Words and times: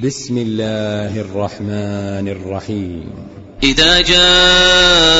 بسم 0.00 0.38
الله 0.38 1.20
الرحمن 1.20 2.28
الرحيم. 2.28 3.04
إذا 3.62 4.00
جاءك 4.00 5.11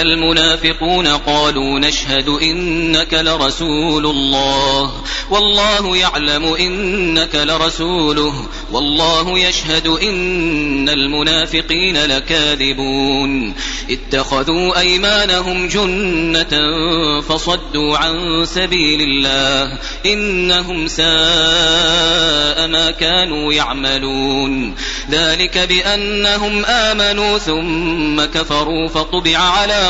المنافقون 0.00 1.06
قالوا 1.06 1.78
نشهد 1.78 2.28
إنك 2.28 3.14
لرسول 3.14 4.06
الله. 4.06 4.92
والله 5.30 5.96
يعلم 5.96 6.44
إنك 6.44 7.34
لرسوله. 7.34 8.46
والله 8.72 9.38
يشهد 9.38 9.86
إن 9.86 10.88
المنافقين 10.88 12.04
لكاذبون. 12.04 13.54
اتخذوا 13.90 14.78
أيمانهم 14.78 15.68
جنة 15.68 16.80
فصدوا 17.20 17.98
عن 17.98 18.44
سبيل 18.44 19.00
الله. 19.02 19.78
إنهم 20.06 20.86
ساء 20.86 22.68
ما 22.68 22.94
كانوا 23.00 23.52
يعملون. 23.52 24.74
ذلك 25.10 25.58
بأنهم 25.58 26.64
آمنوا 26.64 27.38
ثم 27.38 28.24
كفروا 28.24 28.88
فطبع 28.88 29.38
على 29.38 29.89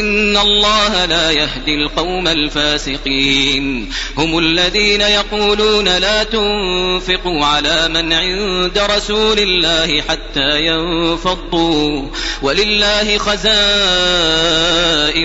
إن 0.00 0.36
الله 0.36 1.04
لا 1.04 1.30
يهدي 1.30 1.74
القوم 1.74 2.28
الفاسقين 2.28 3.90
هم 4.16 4.38
الذين 4.38 5.00
يقولون 5.00 5.88
لا 5.88 6.24
تنفقوا 6.24 7.44
على 7.46 7.88
من 7.88 8.12
عند 8.12 8.78
رسول 8.78 9.38
الله 9.38 10.00
حتى 10.00 10.66
ينفضوا 10.66 12.08
ولله 12.42 13.18
خزائن 13.18 13.42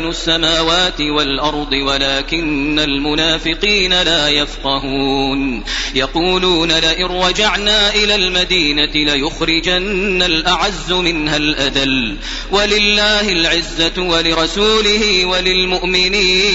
السماوات 0.10 1.02
والأرض 1.02 1.72
ولكن 1.72 2.80
المنافقين 2.80 4.02
لا 4.02 4.30
يفقهون 4.30 5.64
يقولون 5.96 6.72
لئن 6.72 7.06
رجعنا 7.06 7.96
إلى 7.96 8.16
المدينة 8.16 8.92
ليخرجن 8.96 10.22
الأعز 10.22 10.92
منها 10.92 11.38
الأذل 11.38 12.18
ولله 12.52 13.30
العزة 13.30 13.94
ولرسوله 13.98 14.57
وللمؤمنين 15.26 16.48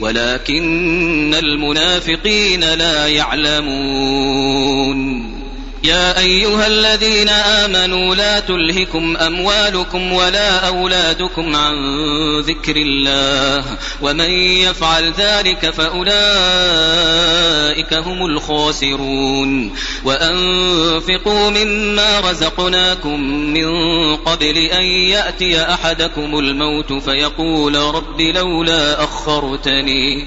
ولكن 0.00 1.34
المنافقين 1.34 2.74
لا 2.74 3.06
يعلمون. 3.06 4.80
يا 5.84 6.18
أيها 6.18 6.66
الذين 6.66 7.28
آمنوا 7.28 8.14
لا 8.14 8.40
تلهكم 8.40 9.16
أموالكم 9.16 10.12
ولا 10.12 10.66
أولادكم 10.66 11.56
عن 11.56 11.74
ذكر 12.40 12.76
الله 12.76 13.64
ومن 14.02 14.30
يفعل 14.30 15.12
ذلك 15.18 15.70
فأولئك 17.80 17.94
هم 17.94 18.26
الخاسرون. 18.26 19.72
وأنفقوا 20.04 21.50
مما 21.50 22.20
رزقناكم 22.20 23.20
من 23.30 23.70
قبل 24.16 24.58
أن 24.58 24.82
يأتي 24.84 25.62
أحدكم 25.62 26.38
الموت 26.38 26.92
فيقول 26.92 27.76
رب 27.76 28.20
لولا 28.20 29.04
أخرتني. 29.04 30.26